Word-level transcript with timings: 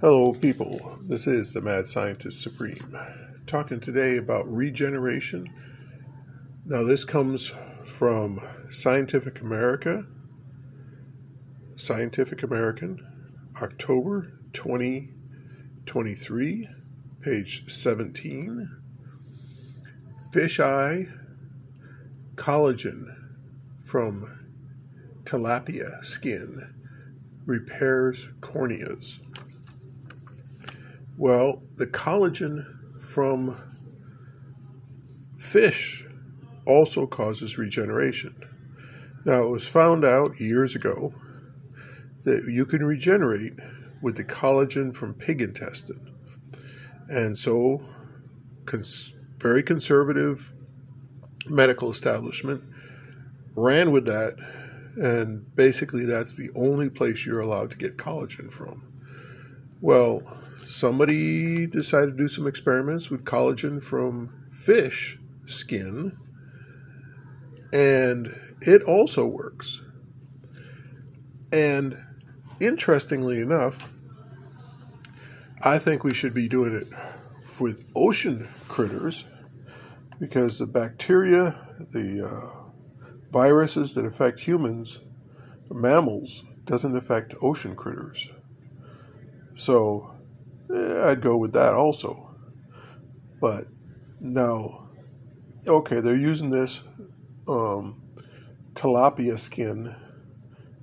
Hello, 0.00 0.32
people. 0.32 0.98
This 1.06 1.26
is 1.26 1.52
the 1.52 1.60
Mad 1.60 1.84
Scientist 1.84 2.40
Supreme. 2.40 2.96
Talking 3.46 3.80
today 3.80 4.16
about 4.16 4.50
regeneration. 4.50 5.52
Now, 6.64 6.84
this 6.84 7.04
comes 7.04 7.52
from 7.84 8.40
Scientific 8.70 9.42
America, 9.42 10.06
Scientific 11.76 12.42
American, 12.42 13.06
October 13.60 14.38
2023, 14.54 16.68
page 17.20 17.70
17. 17.70 18.70
Fish 20.32 20.58
eye 20.58 21.08
collagen 22.36 23.04
from 23.84 24.48
tilapia 25.24 26.02
skin 26.02 26.72
repairs 27.44 28.28
corneas. 28.40 29.20
Well, 31.20 31.62
the 31.76 31.86
collagen 31.86 32.64
from 32.98 33.54
fish 35.36 36.06
also 36.64 37.06
causes 37.06 37.58
regeneration. 37.58 38.34
Now, 39.26 39.42
it 39.42 39.50
was 39.50 39.68
found 39.68 40.02
out 40.02 40.40
years 40.40 40.74
ago 40.74 41.12
that 42.22 42.44
you 42.44 42.64
can 42.64 42.86
regenerate 42.86 43.52
with 44.00 44.16
the 44.16 44.24
collagen 44.24 44.94
from 44.94 45.12
pig 45.12 45.42
intestine. 45.42 46.10
And 47.10 47.36
so, 47.36 47.84
cons- 48.64 49.12
very 49.36 49.62
conservative 49.62 50.54
medical 51.46 51.90
establishment 51.90 52.64
ran 53.54 53.92
with 53.92 54.06
that, 54.06 54.36
and 54.96 55.54
basically, 55.54 56.06
that's 56.06 56.34
the 56.34 56.48
only 56.54 56.88
place 56.88 57.26
you're 57.26 57.40
allowed 57.40 57.72
to 57.72 57.76
get 57.76 57.98
collagen 57.98 58.50
from. 58.50 58.84
Well, 59.82 60.22
somebody 60.64 61.66
decided 61.66 62.12
to 62.12 62.16
do 62.16 62.28
some 62.28 62.46
experiments 62.46 63.10
with 63.10 63.24
collagen 63.24 63.82
from 63.82 64.44
fish 64.48 65.18
skin, 65.44 66.16
and 67.72 68.34
it 68.60 68.82
also 68.82 69.26
works. 69.26 69.82
And 71.52 71.96
interestingly 72.60 73.40
enough, 73.40 73.92
I 75.62 75.78
think 75.78 76.04
we 76.04 76.14
should 76.14 76.34
be 76.34 76.48
doing 76.48 76.72
it 76.72 76.86
with 77.60 77.86
ocean 77.94 78.48
critters 78.68 79.24
because 80.18 80.58
the 80.58 80.66
bacteria, 80.66 81.66
the 81.92 82.26
uh, 82.26 82.70
viruses 83.30 83.94
that 83.94 84.04
affect 84.04 84.40
humans, 84.40 85.00
mammals, 85.70 86.44
doesn't 86.64 86.96
affect 86.96 87.34
ocean 87.42 87.74
critters. 87.74 88.30
So 89.54 90.19
eh, 90.74 91.10
I'd 91.10 91.20
go 91.20 91.36
with 91.36 91.52
that 91.52 91.74
also. 91.74 92.34
But 93.40 93.66
now, 94.20 94.88
okay, 95.66 96.00
they're 96.00 96.16
using 96.16 96.50
this 96.50 96.82
um, 97.48 98.02
tilapia 98.74 99.38
skin 99.38 99.94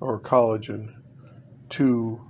or 0.00 0.20
collagen 0.20 0.94
to 1.70 2.20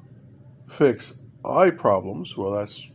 fix 0.68 1.14
eye 1.44 1.70
problems. 1.70 2.36
Well, 2.36 2.52
that's 2.52 2.90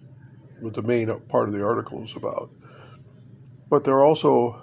what 0.60 0.74
the 0.74 0.82
main 0.82 1.08
part 1.28 1.48
of 1.48 1.54
the 1.54 1.64
article 1.64 2.04
is 2.04 2.16
about. 2.16 2.52
But 3.70 3.84
there 3.86 3.96
are 3.96 4.06
also 4.06 4.62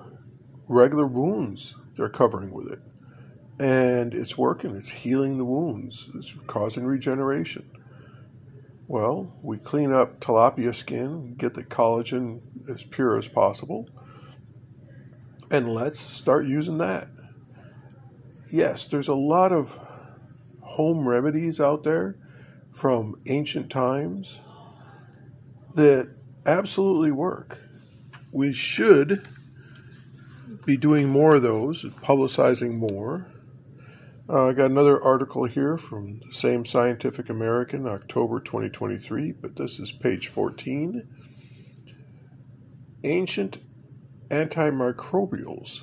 regular 0.68 1.06
wounds 1.06 1.74
they're 1.96 2.08
covering 2.08 2.52
with 2.52 2.70
it. 2.70 2.80
And 3.60 4.14
it's 4.14 4.38
working, 4.38 4.76
it's 4.76 4.90
healing 4.90 5.36
the 5.36 5.44
wounds, 5.44 6.08
it's 6.14 6.34
causing 6.46 6.86
regeneration. 6.86 7.68
Well, 8.90 9.34
we 9.42 9.58
clean 9.58 9.92
up 9.92 10.18
tilapia 10.18 10.74
skin, 10.74 11.34
get 11.34 11.52
the 11.52 11.62
collagen 11.62 12.40
as 12.70 12.84
pure 12.84 13.18
as 13.18 13.28
possible, 13.28 13.86
and 15.50 15.74
let's 15.74 16.00
start 16.00 16.46
using 16.46 16.78
that. 16.78 17.08
Yes, 18.50 18.86
there's 18.86 19.06
a 19.06 19.14
lot 19.14 19.52
of 19.52 19.78
home 20.62 21.06
remedies 21.06 21.60
out 21.60 21.82
there 21.82 22.16
from 22.72 23.20
ancient 23.26 23.68
times 23.68 24.40
that 25.74 26.14
absolutely 26.46 27.12
work. 27.12 27.68
We 28.32 28.54
should 28.54 29.28
be 30.64 30.78
doing 30.78 31.10
more 31.10 31.34
of 31.34 31.42
those, 31.42 31.84
publicizing 31.84 32.78
more. 32.78 33.26
Uh, 34.30 34.48
I 34.48 34.52
got 34.52 34.70
another 34.70 35.02
article 35.02 35.44
here 35.46 35.78
from 35.78 36.18
the 36.18 36.32
same 36.32 36.66
Scientific 36.66 37.30
American, 37.30 37.86
October 37.86 38.40
2023, 38.40 39.32
but 39.32 39.56
this 39.56 39.80
is 39.80 39.90
page 39.90 40.28
14. 40.28 41.08
Ancient 43.04 43.56
antimicrobials. 44.28 45.82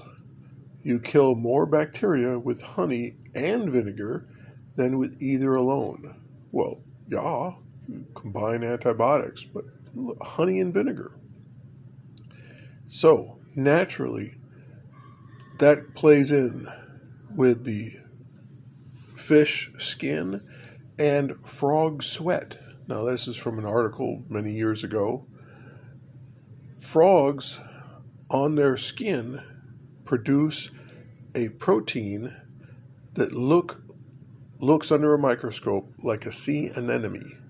You 0.84 1.00
kill 1.00 1.34
more 1.34 1.66
bacteria 1.66 2.38
with 2.38 2.62
honey 2.62 3.18
and 3.34 3.68
vinegar 3.72 4.28
than 4.76 5.00
with 5.00 5.20
either 5.20 5.56
alone. 5.56 6.16
Well, 6.52 6.84
yeah, 7.08 7.54
combine 8.14 8.64
antibiotics, 8.64 9.44
but 9.44 9.66
honey 10.22 10.60
and 10.60 10.72
vinegar. 10.72 11.18
So, 12.88 13.40
naturally, 13.56 14.36
that 15.58 15.96
plays 15.96 16.32
in 16.32 16.68
with 17.36 17.64
the 17.64 18.05
fish 19.26 19.72
skin, 19.80 20.42
and 21.00 21.36
frog 21.44 22.04
sweat. 22.04 22.58
Now, 22.88 23.04
this 23.04 23.28
is 23.28 23.36
from 23.36 23.58
an 23.58 23.66
article 23.66 24.24
many 24.30 24.54
years 24.54 24.84
ago. 24.84 25.26
Frogs 26.80 27.60
on 28.30 28.54
their 28.56 28.78
skin 28.78 29.40
produce 30.04 30.70
a 31.34 31.50
protein 31.50 32.36
that 33.14 33.32
look 33.32 33.82
looks 34.60 34.92
under 34.92 35.14
a 35.14 35.20
microscope 35.20 35.92
like 36.04 36.26
a 36.26 36.32
sea 36.32 36.70
anemone. 36.76 37.42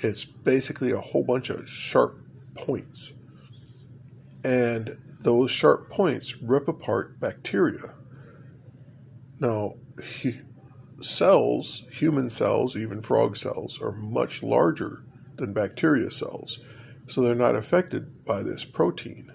It's 0.00 0.26
basically 0.26 0.90
a 0.90 1.00
whole 1.00 1.24
bunch 1.24 1.48
of 1.48 1.68
sharp 1.68 2.20
points. 2.54 3.14
And 4.44 4.98
those 5.22 5.50
sharp 5.50 5.88
points 5.88 6.36
rip 6.42 6.68
apart 6.68 7.18
bacteria. 7.18 7.94
Now, 9.40 9.74
cells, 11.02 11.84
human 11.90 12.30
cells, 12.30 12.76
even 12.76 13.00
frog 13.00 13.36
cells, 13.36 13.80
are 13.80 13.92
much 13.92 14.42
larger 14.42 15.04
than 15.36 15.52
bacteria 15.52 16.10
cells, 16.10 16.60
so 17.06 17.20
they're 17.20 17.34
not 17.34 17.56
affected 17.56 18.24
by 18.24 18.42
this 18.42 18.64
protein. 18.64 19.28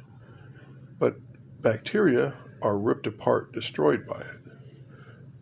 But 0.99 1.17
bacteria 1.61 2.35
are 2.61 2.77
ripped 2.77 3.07
apart, 3.07 3.51
destroyed 3.51 4.05
by 4.05 4.19
it. 4.19 4.51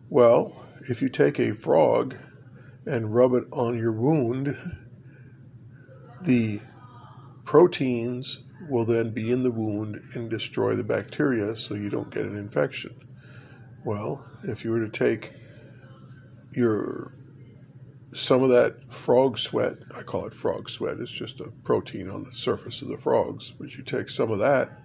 Well, 0.08 0.66
if 0.88 1.02
you 1.02 1.08
take 1.08 1.38
a 1.38 1.54
frog 1.54 2.16
and 2.84 3.14
rub 3.14 3.32
it 3.32 3.44
on 3.50 3.78
your 3.78 3.92
wound, 3.92 4.56
the 6.22 6.60
proteins 7.44 8.40
will 8.68 8.84
then 8.84 9.10
be 9.10 9.30
in 9.30 9.42
the 9.42 9.50
wound 9.50 10.00
and 10.14 10.28
destroy 10.28 10.74
the 10.74 10.84
bacteria 10.84 11.56
so 11.56 11.74
you 11.74 11.90
don't 11.90 12.10
get 12.10 12.26
an 12.26 12.36
infection. 12.36 12.94
Well, 13.84 14.26
if 14.42 14.64
you 14.64 14.72
were 14.72 14.84
to 14.84 14.90
take 14.90 15.32
your 16.56 17.12
some 18.12 18.42
of 18.42 18.48
that 18.48 18.90
frog 18.92 19.38
sweat, 19.38 19.76
I 19.94 20.02
call 20.02 20.26
it 20.26 20.32
frog 20.32 20.70
sweat, 20.70 20.98
it's 21.00 21.10
just 21.10 21.38
a 21.40 21.50
protein 21.64 22.08
on 22.08 22.24
the 22.24 22.32
surface 22.32 22.80
of 22.80 22.88
the 22.88 22.96
frogs, 22.96 23.52
but 23.52 23.76
you 23.76 23.84
take 23.84 24.08
some 24.08 24.30
of 24.30 24.38
that, 24.38 24.80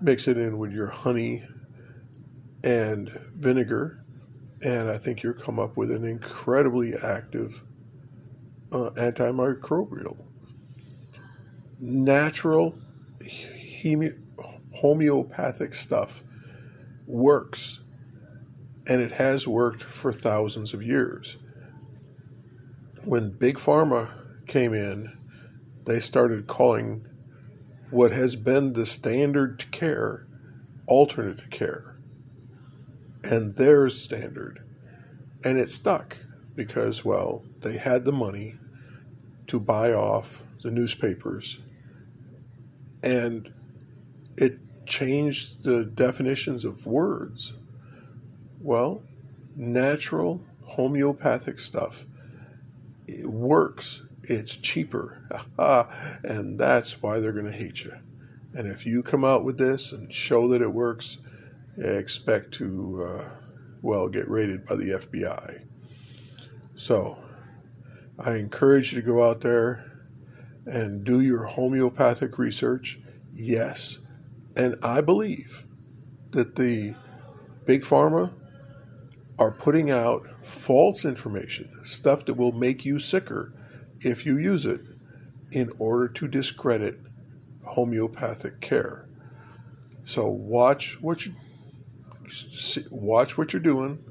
mix 0.00 0.28
it 0.28 0.36
in 0.36 0.58
with 0.58 0.72
your 0.72 0.88
honey 0.88 1.46
and 2.62 3.08
vinegar, 3.34 4.04
and 4.62 4.90
I 4.90 4.98
think 4.98 5.22
you'll 5.22 5.32
come 5.34 5.58
up 5.58 5.76
with 5.76 5.90
an 5.90 6.04
incredibly 6.04 6.94
active 6.94 7.62
uh, 8.70 8.90
antimicrobial. 8.90 10.26
Natural 11.78 12.78
homeopathic 14.74 15.72
stuff 15.72 16.22
works 17.06 17.80
and 18.88 19.00
it 19.00 19.12
has 19.12 19.46
worked 19.46 19.82
for 19.82 20.12
thousands 20.12 20.72
of 20.72 20.82
years. 20.82 21.38
When 23.04 23.30
Big 23.30 23.56
Pharma 23.56 24.46
came 24.46 24.72
in, 24.72 25.16
they 25.84 26.00
started 26.00 26.46
calling 26.46 27.06
what 27.90 28.12
has 28.12 28.36
been 28.36 28.72
the 28.72 28.86
standard 28.86 29.70
care 29.70 30.26
alternate 30.86 31.50
care. 31.50 31.96
And 33.22 33.56
their 33.56 33.88
standard. 33.88 34.64
And 35.44 35.58
it 35.58 35.68
stuck 35.68 36.16
because, 36.54 37.04
well, 37.04 37.44
they 37.60 37.76
had 37.76 38.04
the 38.04 38.12
money 38.12 38.54
to 39.48 39.60
buy 39.60 39.92
off 39.92 40.42
the 40.62 40.70
newspapers. 40.70 41.60
And 43.02 43.52
it 44.36 44.58
changed 44.86 45.64
the 45.64 45.84
definitions 45.84 46.64
of 46.64 46.86
words. 46.86 47.54
Well, 48.66 49.04
natural 49.54 50.40
homeopathic 50.64 51.60
stuff 51.60 52.04
it 53.06 53.30
works. 53.30 54.02
it's 54.24 54.56
cheaper. 54.56 55.22
and 56.24 56.58
that's 56.58 57.00
why 57.00 57.20
they're 57.20 57.32
going 57.32 57.46
to 57.46 57.52
hate 57.52 57.84
you. 57.84 57.92
And 58.54 58.66
if 58.66 58.84
you 58.84 59.04
come 59.04 59.24
out 59.24 59.44
with 59.44 59.56
this 59.56 59.92
and 59.92 60.12
show 60.12 60.48
that 60.48 60.62
it 60.62 60.72
works, 60.72 61.18
expect 61.78 62.54
to, 62.54 63.04
uh, 63.04 63.30
well, 63.82 64.08
get 64.08 64.28
raided 64.28 64.66
by 64.66 64.74
the 64.74 64.90
FBI. 64.90 65.64
So, 66.74 67.22
I 68.18 68.34
encourage 68.34 68.92
you 68.92 69.00
to 69.00 69.06
go 69.06 69.22
out 69.22 69.42
there 69.42 69.92
and 70.66 71.04
do 71.04 71.20
your 71.20 71.44
homeopathic 71.44 72.36
research. 72.36 72.98
Yes. 73.32 74.00
And 74.56 74.74
I 74.82 75.02
believe 75.02 75.64
that 76.32 76.56
the 76.56 76.96
big 77.64 77.82
pharma 77.82 78.32
are 79.38 79.52
putting 79.52 79.90
out 79.90 80.26
false 80.42 81.04
information, 81.04 81.70
stuff 81.84 82.24
that 82.24 82.34
will 82.34 82.52
make 82.52 82.84
you 82.84 82.98
sicker 82.98 83.52
if 84.00 84.24
you 84.24 84.38
use 84.38 84.64
it, 84.64 84.80
in 85.52 85.70
order 85.78 86.08
to 86.08 86.28
discredit 86.28 86.98
homeopathic 87.64 88.60
care. 88.60 89.08
So 90.04 90.28
watch 90.28 91.00
what 91.00 91.26
you 91.26 91.34
watch 92.90 93.38
what 93.38 93.52
you're 93.52 93.62
doing, 93.62 94.04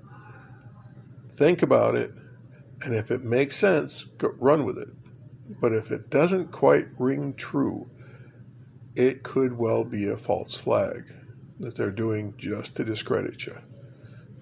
think 1.29 1.61
about 1.61 1.95
it, 1.95 2.11
and 2.81 2.95
if 2.95 3.11
it 3.11 3.23
makes 3.23 3.57
sense, 3.57 4.05
go, 4.17 4.33
run 4.37 4.65
with 4.65 4.77
it. 4.77 4.89
But 5.59 5.73
if 5.73 5.91
it 5.91 6.09
doesn't 6.09 6.51
quite 6.51 6.87
ring 6.97 7.33
true, 7.33 7.89
it 8.95 9.23
could 9.23 9.57
well 9.57 9.83
be 9.83 10.07
a 10.07 10.17
false 10.17 10.55
flag 10.55 11.13
that 11.59 11.75
they're 11.75 11.91
doing 11.91 12.35
just 12.37 12.75
to 12.77 12.83
discredit 12.83 13.45
you 13.45 13.61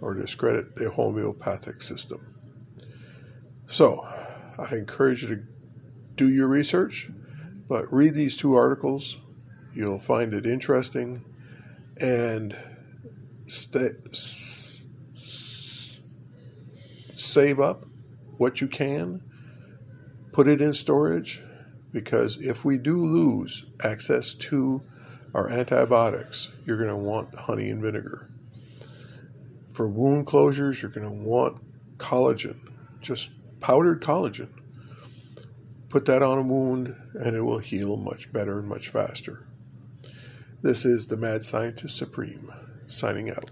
or 0.03 0.13
discredit 0.13 0.75
the 0.75 0.89
homeopathic 0.89 1.81
system. 1.81 2.35
So, 3.67 4.05
I 4.59 4.75
encourage 4.75 5.23
you 5.23 5.29
to 5.29 5.43
do 6.15 6.29
your 6.29 6.47
research, 6.47 7.09
but 7.69 7.91
read 7.91 8.13
these 8.13 8.35
two 8.35 8.53
articles. 8.53 9.17
You'll 9.73 9.99
find 9.99 10.33
it 10.33 10.45
interesting 10.45 11.23
and 11.97 12.55
stay, 13.47 13.91
s- 14.11 14.83
save 17.15 17.59
up 17.59 17.85
what 18.37 18.59
you 18.59 18.67
can, 18.67 19.23
put 20.33 20.47
it 20.47 20.59
in 20.59 20.73
storage, 20.73 21.41
because 21.93 22.37
if 22.37 22.65
we 22.65 22.77
do 22.77 23.03
lose 23.03 23.65
access 23.81 24.33
to 24.33 24.83
our 25.33 25.49
antibiotics, 25.49 26.51
you're 26.65 26.77
going 26.77 26.89
to 26.89 26.95
want 26.95 27.33
honey 27.35 27.69
and 27.69 27.81
vinegar. 27.81 28.32
For 29.73 29.89
wound 29.89 30.27
closures, 30.27 30.81
you're 30.81 30.91
going 30.91 31.07
to 31.07 31.11
want 31.27 31.61
collagen, 31.97 32.59
just 33.01 33.31
powdered 33.59 34.01
collagen. 34.01 34.49
Put 35.89 36.05
that 36.05 36.21
on 36.21 36.37
a 36.37 36.43
wound 36.43 36.95
and 37.13 37.35
it 37.35 37.41
will 37.41 37.59
heal 37.59 37.97
much 37.97 38.31
better 38.31 38.59
and 38.59 38.67
much 38.67 38.89
faster. 38.89 39.47
This 40.61 40.85
is 40.85 41.07
the 41.07 41.17
Mad 41.17 41.43
Scientist 41.43 41.97
Supreme, 41.97 42.51
signing 42.87 43.29
out. 43.29 43.51